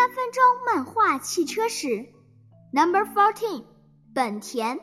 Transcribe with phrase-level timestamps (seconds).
[0.00, 2.06] 三分钟漫画汽车史
[2.72, 3.64] ，Number Fourteen，
[4.14, 4.78] 本田。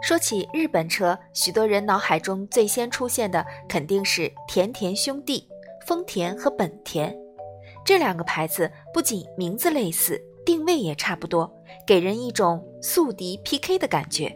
[0.00, 5.46] 说起日本车，许多人脑海中最先出现的肯定是田田兄弟，
[5.86, 7.14] 丰田和本田。
[7.84, 14.34] 这两个牌子不仅名字类似，定位也差不多，给人一种宿敌 PK 的感觉。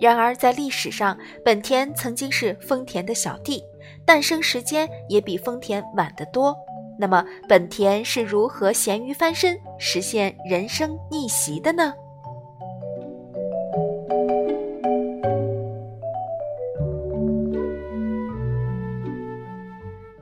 [0.00, 3.64] 然而，在历史上，本田曾经是丰田的小弟，
[4.04, 6.56] 诞生时间也比丰田晚得多。
[6.98, 11.92] 那么，本田是如何咸鱼翻身，实现人生逆袭的呢？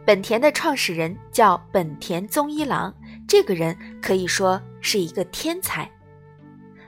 [0.06, 2.94] 本田的创始人叫本田宗一郎，
[3.26, 5.90] 这个人可以说是一个天才。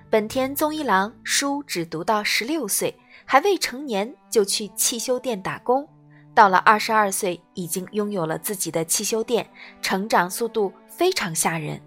[0.08, 5.84] 本田宗一郎书只读到十六岁，还未成年就去汽修店打工，
[6.32, 9.50] 到了二十二岁已经拥有了自己的汽修店，
[9.82, 11.80] 成长速度非常吓人。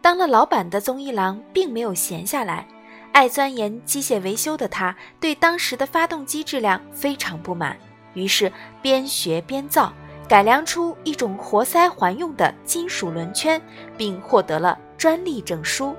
[0.00, 2.64] 当了老板的宗一郎并没有闲下来，
[3.10, 7.76] 爱钻研机械维修的他，对当时的发动机质量非常不满。
[8.14, 9.92] 于是边学边造，
[10.28, 13.58] 改良出一种活塞环用的金属轮圈，
[13.96, 15.96] 并获得了专利证书。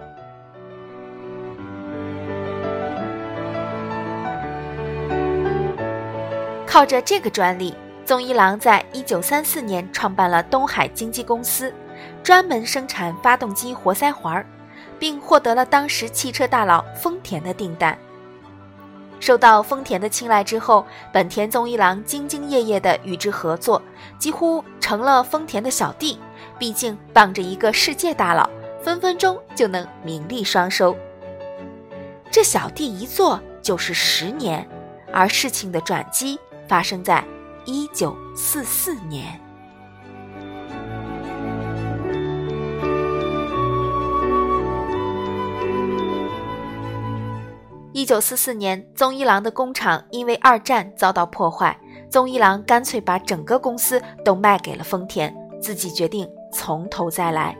[6.67, 7.73] 靠着这个专利，
[8.05, 11.73] 宗一郎在一九三四年创办了东海经纪公司，
[12.21, 14.45] 专门生产发动机活塞环，
[14.99, 17.97] 并获得了当时汽车大佬丰田的订单。
[19.19, 23.81] 受到丰田的青睐之后，本田宗一郎兢兢业业地与之合作，
[24.17, 26.17] 几乎成了丰田的小弟。
[26.57, 28.49] 毕竟傍着一个世界大佬，
[28.81, 30.95] 分分钟就能名利双收。
[32.31, 34.67] 这小弟一做就是十年，
[35.11, 37.23] 而事情的转机发生在
[37.65, 39.39] 一九四四年。
[47.99, 51.77] 一九四四年，宗一郎的工厂因为二战遭到破坏，
[52.09, 57.57] 宗一郎干脆把整个公司都卖给了丰田，自己决定从头再来。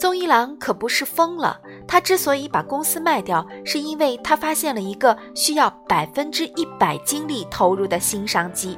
[0.00, 8.76] 宗一郎可不是疯了，他之所以把公司卖掉，是因为他发现了一个需要百分之一百精力投入的新商机。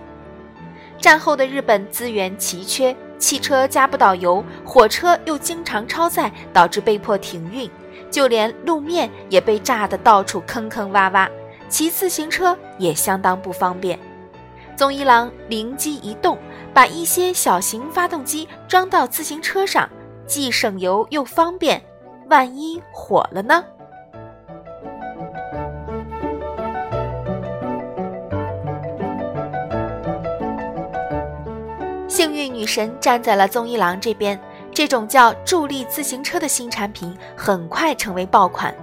[0.98, 2.94] 战后的日本资源奇缺。
[3.24, 7.70] 汽车加不到油，火车又经常超载，导致被迫停运，
[8.10, 11.26] 就连路面也被炸得到处坑坑洼洼，
[11.66, 13.98] 骑自行车也相当不方便。
[14.76, 16.36] 宗一郎灵机一动，
[16.74, 19.88] 把一些小型发动机装到自行车上，
[20.26, 21.82] 既省油又方便，
[22.28, 23.64] 万一火了呢？
[32.24, 34.40] 幸运女神站在了宗一郎这边，
[34.72, 38.74] 这种叫助力自行车的新产品很快成为爆款。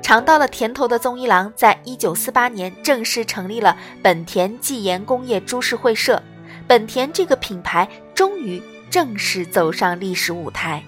[0.00, 6.22] 尝到了甜头的宗一郎，在一九四八年正式成立了本田技研工业株式会社，
[6.68, 10.80] 本田这个品牌终于正式走上历史舞台。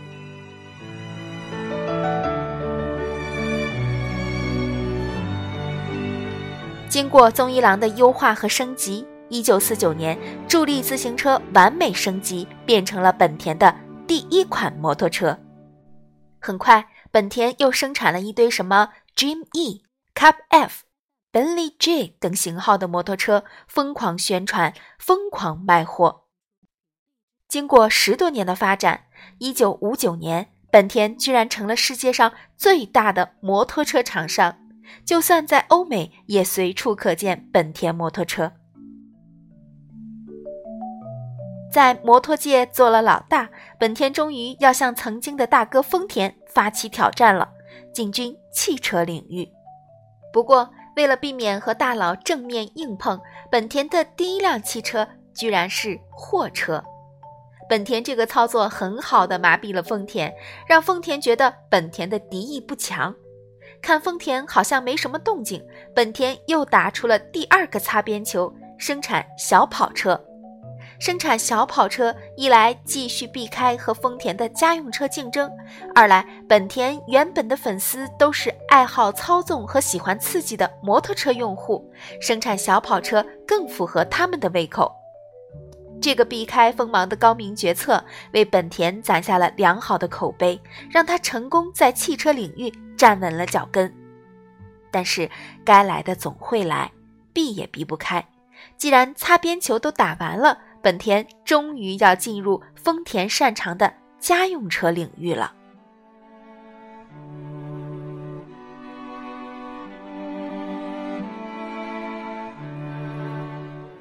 [6.88, 9.04] 经过宗一郎的优化和升级。
[9.28, 10.16] 一九四九年，
[10.48, 13.74] 助力自行车完美升级，变成了本田的
[14.06, 15.36] 第一款摩托车。
[16.38, 19.82] 很快，本田又生产了一堆什么 Dream E、
[20.14, 20.84] Cup F、
[21.32, 26.26] Bentley J 等型号的摩托车，疯狂宣传，疯狂卖货。
[27.48, 29.06] 经过十多年的发展，
[29.38, 34.56] 一九五九年，本田居然成了世界上最大的摩托车厂商，
[35.04, 38.52] 就算在欧美，也随处可见本田摩托车。
[41.76, 47.50] 在摩托界做了老大，本田终于要向曾经的大哥丰田发起挑战了，
[47.92, 49.46] 进军汽车领域。
[50.32, 53.20] 不过，为了避免和大佬正面硬碰，
[53.50, 56.82] 本田的第一辆汽车居然是货车。
[57.68, 60.34] 本田这个操作很好的麻痹了丰田，
[60.66, 63.14] 让丰田觉得本田的敌意不强。
[63.82, 65.62] 看丰田好像没什么动静，
[65.94, 70.18] 本田又打出了第二个擦边球，生产小跑车。
[70.98, 75.50] 生产小跑车，一来继续避开和丰田的家用车竞争，
[75.94, 81.90] 二来本田原本的粉丝都是爱好操纵和喜欢刺激的摩托车用户，
[82.20, 84.90] 生产小跑车更符合他们的胃口。
[86.00, 88.02] 这个避开锋芒的高明决策，
[88.32, 90.60] 为本田攒下了良好的口碑，
[90.90, 93.92] 让他成功在汽车领域站稳了脚跟。
[94.90, 95.30] 但是，
[95.64, 96.92] 该来的总会来，
[97.32, 98.26] 避也避不开。
[98.78, 105.52] 既然擦边球都打完了，本田终于要进入丰田擅长的家用车领域了。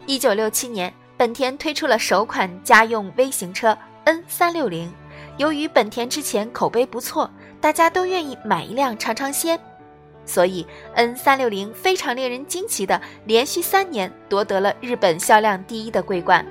[0.06, 0.94] 一九六七年。
[1.18, 4.94] 本田推出了首款家用微型车 N 三六零。
[5.38, 7.28] 由于本田之前口碑不错，
[7.60, 9.60] 大家都愿意买一辆尝尝鲜，
[10.24, 16.46] 所以 N 三六零非常令人惊奇的连续三年夺得了日本销量第一的桂冠。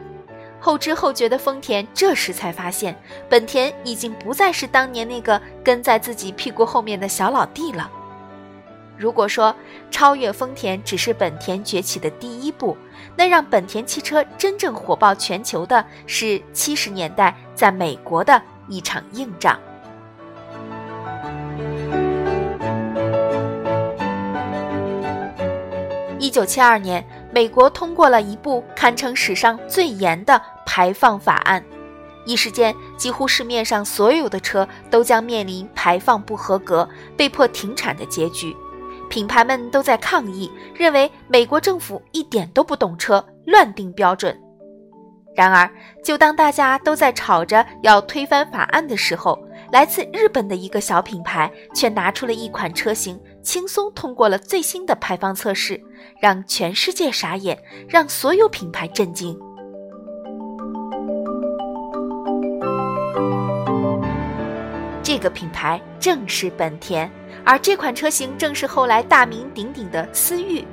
[0.65, 2.97] 后知后觉的丰田这时才发现，
[3.29, 7.91] 本田已经不再是当年那个跟在自己屁股后面的小老弟了。
[8.97, 9.55] 如果说
[9.91, 12.75] 超越丰田只是本田崛起的第一步，
[13.15, 19.61] 那让本田汽车真正火爆全球的是七十年代在美国的一场硬仗。
[26.19, 31.65] 一九七二年，美国通过了一部堪称史上最严的排放法案，
[32.25, 38.55] 一时间，几乎市面上所有的车都将面临排放不合格、被迫停产的结局。
[39.11, 44.37] 品牌们都在抗议，认为美国政府一点都不懂车，乱定标准。
[45.37, 45.69] 然而，
[46.03, 49.39] 就当大家都在吵着要推翻法案的时候，
[49.73, 55.81] 来自日本的一个小品牌却拿出了一款车型，轻松通过了最新的排放测试，
[56.21, 59.37] 让全世界傻眼，让所有品牌震惊。
[65.15, 67.09] 这个品牌正是本田。
[67.45, 70.67] 而这款车型正是后来大名鼎鼎的思域，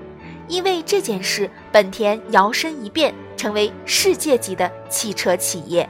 [0.48, 5.88] 因为这件事，本田摇身一变成为世界级的汽车企业。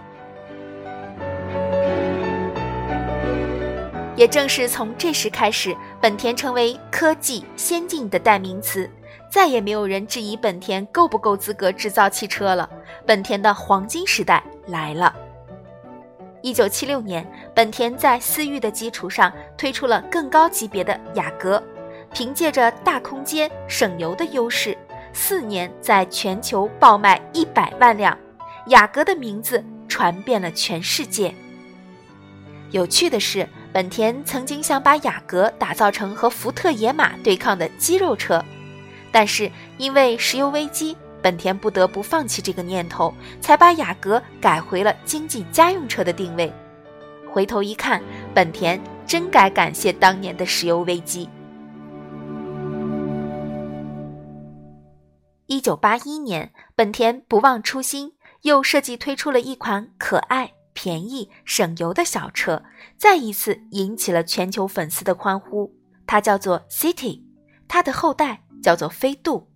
[4.17, 8.89] 也正是从这时开始，本田成为科技先进的代名词，
[9.29, 12.69] 再也没有人质疑本田够不够资格制造汽车了。
[13.05, 15.15] 本田的黄金时代来了。
[16.43, 21.61] 一九七六年，本田在思域的基础上推出了更高级别的雅阁，
[22.13, 24.75] 凭借着大空间、省油的优势，
[25.13, 28.17] 四年在全球爆卖一百万辆，
[28.67, 31.33] 雅阁的名字传遍了全世界。
[32.71, 38.43] 有趣的是，本田曾经想把雅阁打造成和福特野马对抗的肌肉车，
[39.11, 40.97] 但是因为石油危机。
[41.21, 46.51] 本田不得不放弃这个念头，才把雅阁改回了经济家用车的定位。
[47.29, 48.01] 回头一看，
[48.33, 51.29] 本田真该感谢当年的石油危机。
[55.45, 62.63] 一九八一年，本田不忘初心，又设计推出了一款可爱、便宜、省油的小车，
[62.97, 65.73] 再一次引起了全球粉丝的欢呼。
[66.07, 67.21] 它叫做 City，
[67.67, 69.50] 它的后代叫做飞度。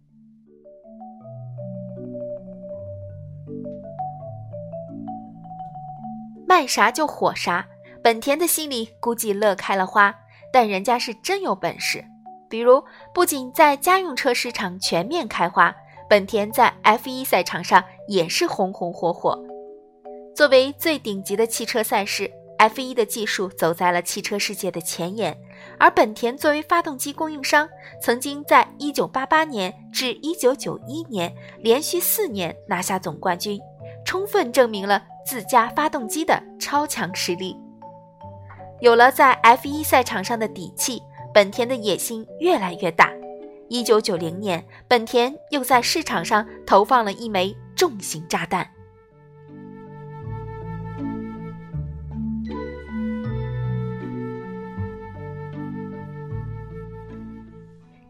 [6.56, 7.68] 卖啥就火啥，
[8.02, 10.16] 本田的心里估计乐开了花，
[10.54, 12.02] 但人家是真有本事。
[12.50, 12.82] 比如，
[13.14, 15.76] 不仅在家用车市场全面开花，
[16.10, 19.38] 本田在 F1 赛场上也是红红火火。
[20.34, 25.38] 作为最顶级的汽车赛事，F1 的技术走在了汽车世界的前沿，
[25.78, 27.68] 而本田作为发动机供应商，
[28.02, 33.60] 曾经在1988年至1991年连续四年拿下总冠军，
[34.16, 35.04] 充分证明了。
[35.26, 37.58] 自家发动机的超强实力，
[38.80, 41.02] 有了在 F1 赛场上的底气，
[41.34, 43.12] 本田的野心越来越大。
[43.68, 48.66] 一九九零年，本田又在市场上投放了一枚重型炸弹。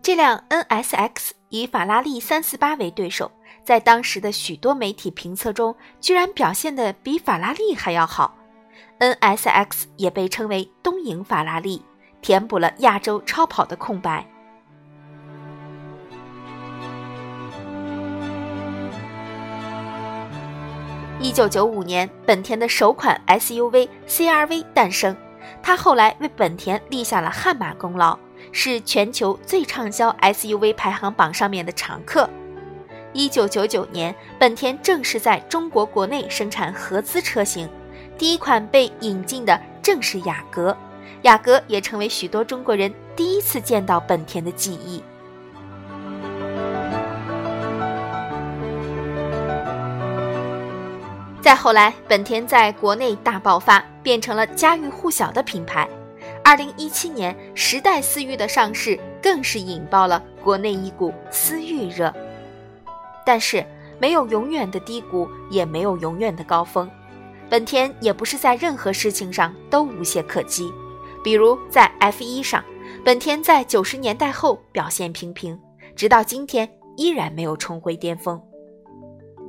[0.04, 3.32] 这辆 NSX 以法拉利三四八为对手。
[3.66, 8.38] 在当时的许多媒体评测中，居然表现的比法拉利还要好。
[9.00, 11.84] NSX 也被称为“东瀛法拉利”，
[12.22, 14.24] 填补了亚洲超跑的空白。
[21.20, 25.18] 一九九五年，本田的首款 SUV CR-V 诞生，
[25.64, 28.18] 它后来为本田立下了汗马功劳，
[28.52, 32.30] 是全球最畅销 SUV 排行榜上面的常客。
[33.16, 37.70] 一九九九年，本田正式在中国国内生产合资车型，
[38.18, 40.76] 第一款被引进的正是雅阁，
[41.22, 45.02] 雅阁也成为许多中国人第一次见到本田的记忆。
[51.42, 55.88] 再后来，本田在国内大爆发，变成了家喻户晓的品牌。
[56.44, 62.14] 二零一七年，时代思域的上市更是引爆了国内一股思域热。
[63.26, 63.66] 但是，
[64.00, 66.90] 没有永远的低谷，也没有永远的高峰。
[67.50, 70.72] 本田也不是在任何事情上都无懈可击，
[71.24, 72.64] 比如在 F1 上，
[73.04, 75.60] 本田在九十年代后表现平平，
[75.96, 78.42] 直到今天依然没有重回巅峰。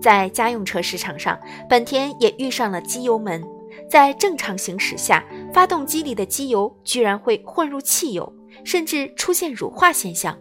[0.01, 3.43] 在家用车市场上，本田也遇上了机油门，
[3.89, 8.31] 在正常行驶下，发动机里的机油居然会混入汽油，
[8.63, 10.39] 甚至出现乳化现象，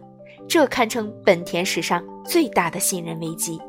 [0.48, 3.60] 这堪称本田史上最大的信任危机。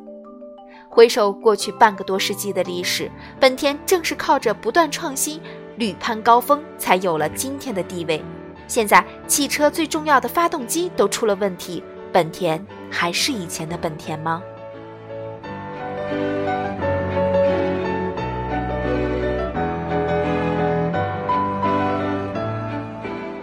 [0.90, 5.42] 回首过去半个多世纪的历史，本田正是靠着不断创新、
[5.76, 8.24] 屡攀高峰，才有了今天的地位。
[8.68, 14.42] 现在汽车最重要的发动机都出了问题，本田还是以前的本田吗？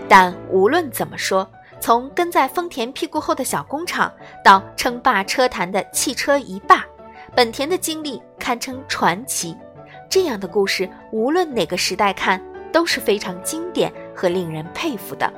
[0.08, 1.48] 但无论怎么说，
[1.84, 4.10] 从跟在丰田屁股后的小工厂，
[4.42, 6.82] 到称霸车坛的汽车一霸，
[7.36, 9.54] 本田的经历堪称传奇。
[10.08, 15.30] 这样的故事，无论哪个时代看都是非常经典和令人佩服的。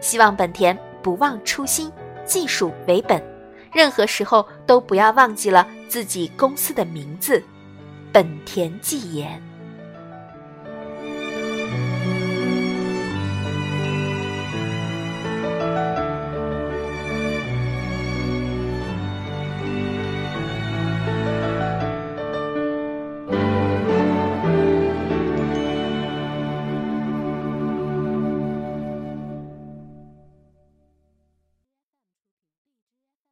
[0.00, 1.92] 希望本田不忘初心，
[2.24, 3.22] 技术为本。
[3.72, 7.40] 任何时候都不要忘记了自己公司的名字——
[8.12, 9.40] 本田技研。